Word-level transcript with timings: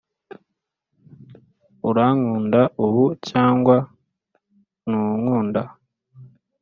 urankunda 1.89 2.61
ubu 2.85 3.03
cyangwa 3.29 3.77
ntunkunda? 4.87 5.61